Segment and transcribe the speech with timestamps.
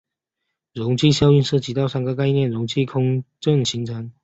[0.73, 4.11] 溶剂效应涉及到三个概念溶剂空腔形成。